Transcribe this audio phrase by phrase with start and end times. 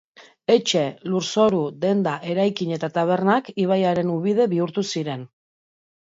[0.51, 0.79] Etxe,
[1.09, 5.27] lurzoru, denda, eraikin eta tabernak ibaiaren ubide bihurtu ziren.